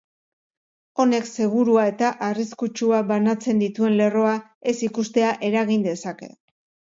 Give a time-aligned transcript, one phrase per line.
[1.01, 4.33] Honek segurua eta arriskutsua banatzen dituen lerroa
[4.73, 6.33] ez ikustea eragin dezake.